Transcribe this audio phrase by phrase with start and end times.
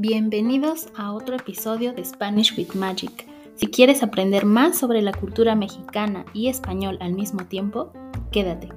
[0.00, 3.26] Bienvenidos a otro episodio de Spanish with Magic.
[3.56, 7.92] Si quieres aprender más sobre la cultura mexicana y español al mismo tiempo,
[8.30, 8.68] quédate.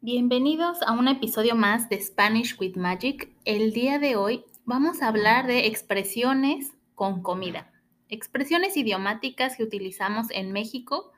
[0.00, 3.30] Bienvenidos a un episodio más de Spanish with Magic.
[3.44, 7.70] El día de hoy vamos a hablar de expresiones con comida.
[8.08, 11.12] Expresiones idiomáticas que utilizamos en México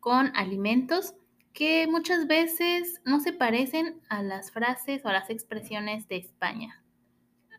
[0.00, 1.12] con alimentos
[1.52, 6.82] que muchas veces no se parecen a las frases o a las expresiones de España.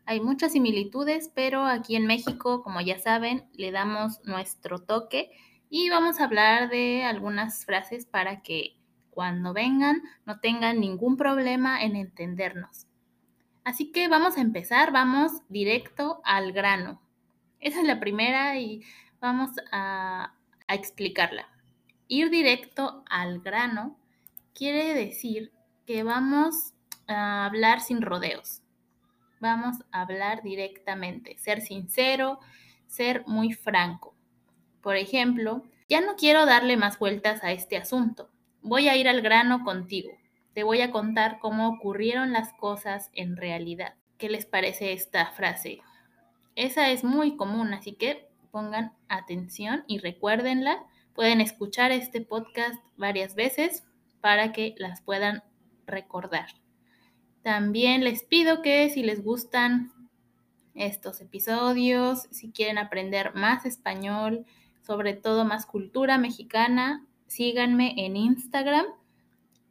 [0.06, 5.30] Hay muchas similitudes, pero aquí en México, como ya saben, le damos nuestro toque
[5.70, 8.76] y vamos a hablar de algunas frases para que
[9.10, 12.86] cuando vengan no tengan ningún problema en entendernos.
[13.64, 17.00] Así que vamos a empezar, vamos directo al grano.
[17.60, 18.82] Esa es la primera y
[19.20, 20.34] vamos a,
[20.68, 21.48] a explicarla.
[22.08, 23.96] Ir directo al grano
[24.54, 25.52] quiere decir
[25.86, 26.74] que vamos
[27.06, 28.62] a hablar sin rodeos.
[29.40, 32.40] Vamos a hablar directamente, ser sincero,
[32.86, 34.14] ser muy franco.
[34.82, 38.30] Por ejemplo, ya no quiero darle más vueltas a este asunto.
[38.62, 40.10] Voy a ir al grano contigo.
[40.54, 43.94] Te voy a contar cómo ocurrieron las cosas en realidad.
[44.18, 45.80] ¿Qué les parece esta frase?
[46.54, 53.34] Esa es muy común, así que pongan atención y recuérdenla Pueden escuchar este podcast varias
[53.34, 53.84] veces
[54.20, 55.42] para que las puedan
[55.86, 56.48] recordar.
[57.42, 59.92] También les pido que si les gustan
[60.74, 64.44] estos episodios, si quieren aprender más español,
[64.82, 68.86] sobre todo más cultura mexicana, síganme en Instagram.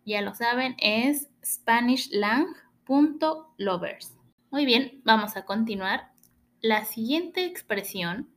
[0.05, 4.14] Ya lo saben, es spanishlang.lovers.
[4.49, 6.14] Muy bien, vamos a continuar.
[6.61, 8.30] La siguiente expresión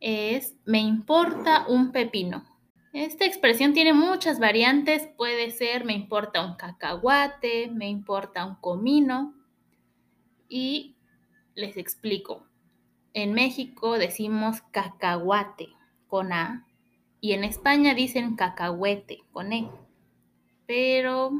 [0.00, 2.44] es me importa un pepino.
[2.92, 9.34] Esta expresión tiene muchas variantes, puede ser me importa un cacahuate, me importa un comino
[10.48, 10.96] y
[11.54, 12.46] les explico.
[13.12, 15.68] En México decimos cacahuate
[16.06, 16.66] con A
[17.20, 19.68] y en España dicen cacahuete con E,
[20.66, 21.30] pero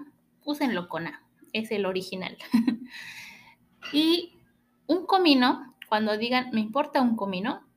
[0.44, 2.36] úsenlo con A, es el original.
[3.92, 4.34] y
[4.86, 7.67] un comino, cuando digan me importa un comino,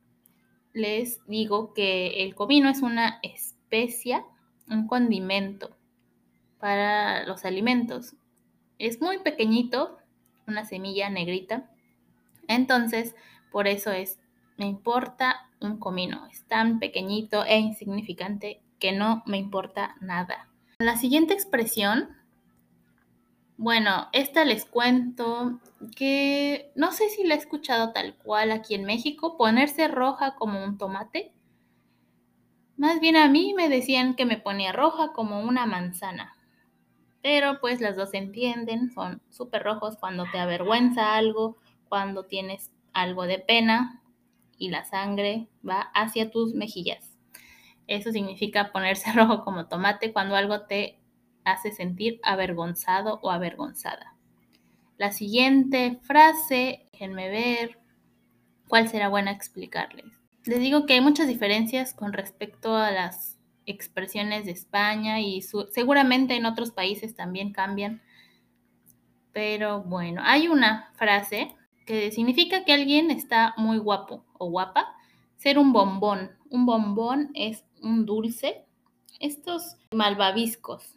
[0.72, 4.24] les digo que el comino es una especia,
[4.68, 5.76] un condimento
[6.58, 8.14] para los alimentos.
[8.78, 9.98] Es muy pequeñito,
[10.46, 11.70] una semilla negrita.
[12.48, 13.14] Entonces,
[13.50, 14.18] por eso es,
[14.56, 16.26] me importa un comino.
[16.30, 20.48] Es tan pequeñito e insignificante que no me importa nada.
[20.78, 22.16] La siguiente expresión
[23.56, 25.60] bueno, esta les cuento
[25.96, 30.64] que no sé si la he escuchado tal cual aquí en México, ponerse roja como
[30.64, 31.32] un tomate.
[32.76, 36.34] Más bien a mí me decían que me ponía roja como una manzana.
[37.22, 41.56] Pero pues las dos entienden, son súper rojos cuando te avergüenza algo,
[41.88, 44.02] cuando tienes algo de pena
[44.58, 47.16] y la sangre va hacia tus mejillas.
[47.86, 51.01] Eso significa ponerse rojo como tomate cuando algo te
[51.44, 54.14] hace sentir avergonzado o avergonzada.
[54.98, 57.78] La siguiente frase, déjenme ver
[58.68, 60.06] cuál será buena explicarles.
[60.44, 66.36] Les digo que hay muchas diferencias con respecto a las expresiones de España y seguramente
[66.36, 68.02] en otros países también cambian.
[69.32, 71.54] Pero bueno, hay una frase
[71.86, 74.94] que significa que alguien está muy guapo o guapa.
[75.36, 76.32] Ser un bombón.
[76.50, 78.64] Un bombón es un dulce.
[79.20, 80.96] Estos malvaviscos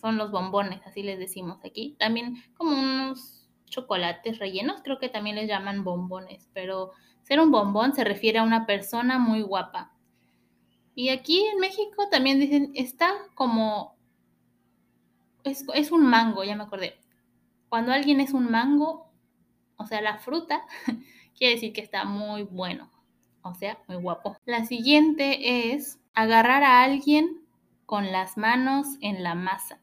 [0.00, 1.96] son los bombones, así les decimos aquí.
[1.98, 7.94] También como unos chocolates rellenos, creo que también les llaman bombones, pero ser un bombón
[7.94, 9.92] se refiere a una persona muy guapa.
[10.94, 13.96] Y aquí en México también dicen, está como,
[15.44, 16.98] es, es un mango, ya me acordé.
[17.68, 19.10] Cuando alguien es un mango,
[19.76, 20.62] o sea, la fruta,
[21.38, 22.90] quiere decir que está muy bueno,
[23.42, 24.36] o sea, muy guapo.
[24.44, 27.40] La siguiente es agarrar a alguien
[27.86, 29.79] con las manos en la masa.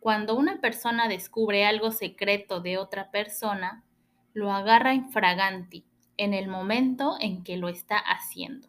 [0.00, 3.84] Cuando una persona descubre algo secreto de otra persona,
[4.32, 5.84] lo agarra infraganti
[6.16, 8.68] en el momento en que lo está haciendo.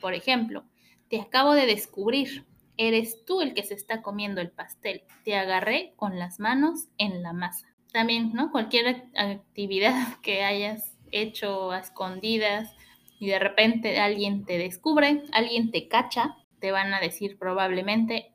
[0.00, 0.64] Por ejemplo,
[1.08, 2.44] te acabo de descubrir,
[2.76, 5.02] eres tú el que se está comiendo el pastel.
[5.24, 7.68] Te agarré con las manos en la masa.
[7.92, 8.50] También, ¿no?
[8.50, 12.74] Cualquier actividad que hayas hecho a escondidas
[13.18, 18.32] y de repente alguien te descubre, alguien te cacha, te van a decir probablemente,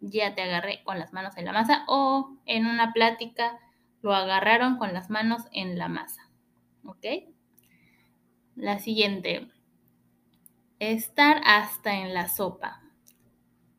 [0.00, 3.58] ya te agarré con las manos en la masa o en una plática
[4.02, 6.28] lo agarraron con las manos en la masa.
[6.84, 7.04] ¿Ok?
[8.54, 9.48] La siguiente,
[10.78, 12.82] estar hasta en la sopa.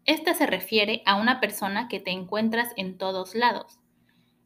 [0.06, 3.80] Esta se refiere a una persona que te encuentras en todos lados.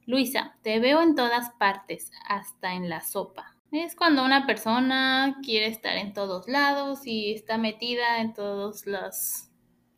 [0.05, 3.55] Luisa, te veo en todas partes, hasta en la sopa.
[3.71, 9.49] Es cuando una persona quiere estar en todos lados y está metida en todos los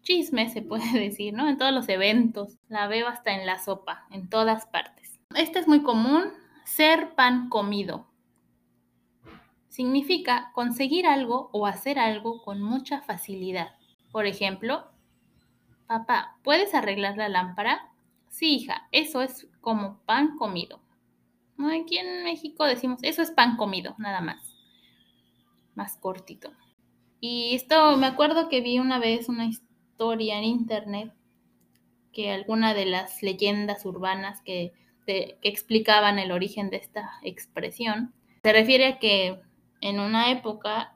[0.06, 1.50] chismes, se puede decir, ¿no?
[1.50, 2.58] En todos los eventos.
[2.70, 5.20] La veo hasta en la sopa, en todas partes.
[5.36, 6.24] Este es muy común,
[6.64, 8.08] ser pan comido.
[9.68, 13.76] Significa conseguir algo o hacer algo con mucha facilidad.
[14.14, 14.86] Por ejemplo,
[15.88, 17.92] papá, ¿puedes arreglar la lámpara?
[18.30, 20.80] Sí, hija, eso es como pan comido.
[21.82, 24.56] Aquí en México decimos, eso es pan comido, nada más.
[25.74, 26.54] Más cortito.
[27.20, 31.14] Y esto, me acuerdo que vi una vez una historia en internet
[32.12, 34.74] que alguna de las leyendas urbanas que,
[35.06, 38.14] que explicaban el origen de esta expresión
[38.44, 39.42] se refiere a que
[39.82, 40.96] en una época,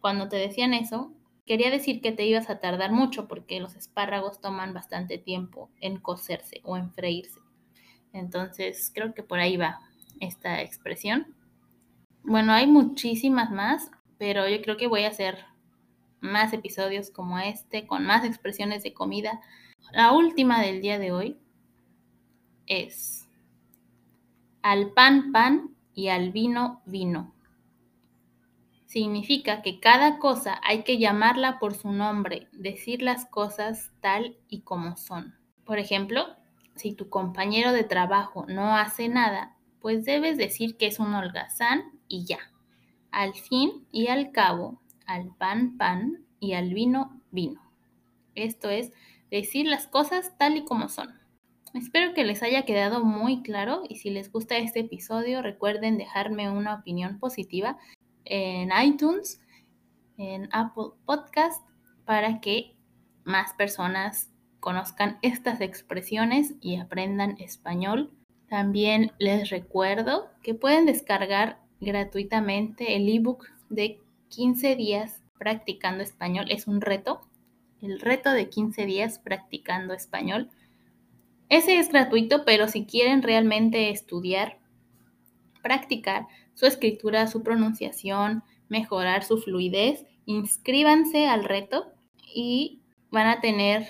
[0.00, 1.12] cuando te decían eso,
[1.46, 5.98] quería decir que te ibas a tardar mucho porque los espárragos toman bastante tiempo en
[5.98, 7.40] cocerse o en freírse.
[8.12, 9.80] Entonces, creo que por ahí va
[10.20, 11.34] esta expresión.
[12.22, 15.44] Bueno, hay muchísimas más, pero yo creo que voy a hacer
[16.20, 19.40] más episodios como este, con más expresiones de comida.
[19.92, 21.38] La última del día de hoy
[22.66, 23.28] es
[24.62, 27.34] al pan pan y al vino vino
[28.90, 34.62] significa que cada cosa hay que llamarla por su nombre, decir las cosas tal y
[34.62, 35.36] como son.
[35.64, 36.26] Por ejemplo,
[36.74, 41.84] si tu compañero de trabajo no hace nada, pues debes decir que es un holgazán
[42.08, 42.40] y ya.
[43.12, 47.60] Al fin y al cabo, al pan pan y al vino vino.
[48.36, 48.92] Esto es
[49.30, 51.18] decir las cosas tal y como son.
[51.74, 56.50] Espero que les haya quedado muy claro y si les gusta este episodio recuerden dejarme
[56.50, 57.76] una opinión positiva
[58.24, 59.40] en iTunes,
[60.16, 61.64] en Apple Podcast,
[62.04, 62.76] para que
[63.24, 64.30] más personas
[64.60, 68.12] conozcan estas expresiones y aprendan español.
[68.48, 76.46] También les recuerdo que pueden descargar gratuitamente el ebook de 15 días practicando español.
[76.48, 77.20] Es un reto,
[77.82, 80.48] el reto de 15 días practicando español.
[81.48, 84.58] Ese es gratuito, pero si quieren realmente estudiar,
[85.62, 91.92] practicar, su escritura, su pronunciación, mejorar su fluidez, inscríbanse al reto
[92.34, 92.80] y
[93.10, 93.88] van a tener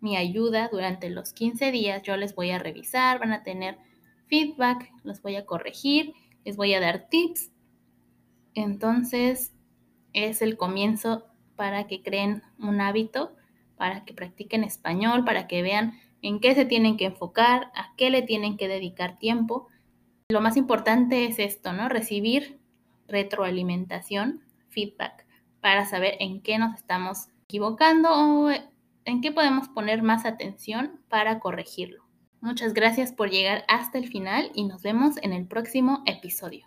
[0.00, 2.02] mi ayuda durante los 15 días.
[2.02, 3.78] Yo les voy a revisar, van a tener
[4.26, 6.12] feedback, los voy a corregir,
[6.44, 7.50] les voy a dar tips.
[8.54, 9.52] Entonces
[10.12, 11.26] es el comienzo
[11.56, 13.36] para que creen un hábito,
[13.76, 18.10] para que practiquen español, para que vean en qué se tienen que enfocar, a qué
[18.10, 19.68] le tienen que dedicar tiempo
[20.32, 21.90] lo más importante es esto, ¿no?
[21.90, 22.58] Recibir
[23.06, 25.26] retroalimentación, feedback,
[25.60, 28.50] para saber en qué nos estamos equivocando o
[29.04, 32.04] en qué podemos poner más atención para corregirlo.
[32.40, 36.66] Muchas gracias por llegar hasta el final y nos vemos en el próximo episodio.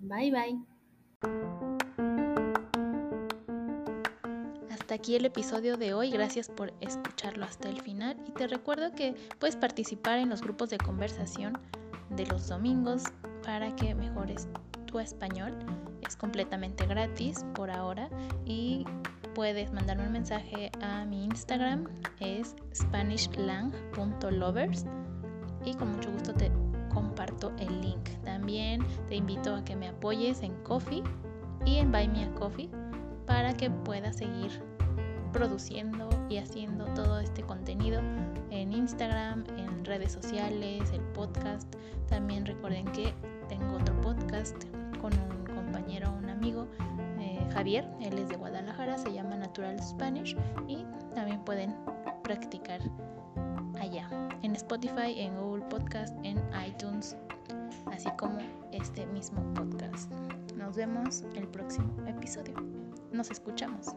[0.00, 1.75] Bye bye.
[4.86, 8.16] Hasta aquí el episodio de hoy, gracias por escucharlo hasta el final.
[8.28, 11.58] Y te recuerdo que puedes participar en los grupos de conversación
[12.10, 13.02] de los domingos
[13.44, 14.46] para que mejores
[14.84, 15.58] tu español.
[16.06, 18.08] Es completamente gratis por ahora.
[18.44, 18.84] Y
[19.34, 21.88] puedes mandarme un mensaje a mi Instagram,
[22.20, 24.84] es spanishlang.lovers
[25.64, 26.52] y con mucho gusto te
[26.94, 28.08] comparto el link.
[28.24, 31.02] También te invito a que me apoyes en Coffee
[31.64, 32.70] y en Buy Me a Coffee
[33.26, 34.64] para que puedas seguir
[35.36, 38.00] produciendo y haciendo todo este contenido
[38.50, 41.70] en Instagram, en redes sociales, el podcast.
[42.08, 43.12] También recuerden que
[43.46, 44.56] tengo otro podcast
[44.98, 46.66] con un compañero, un amigo,
[47.20, 50.34] eh, Javier, él es de Guadalajara, se llama Natural Spanish
[50.68, 51.74] y también pueden
[52.22, 52.80] practicar
[53.78, 54.08] allá,
[54.40, 57.14] en Spotify, en Google Podcast, en iTunes,
[57.92, 58.38] así como
[58.72, 60.10] este mismo podcast.
[60.56, 62.54] Nos vemos el próximo episodio.
[63.12, 63.94] Nos escuchamos.